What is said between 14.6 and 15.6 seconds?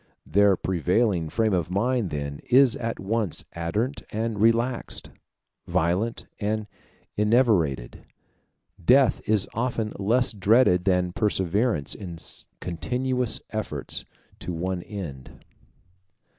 end.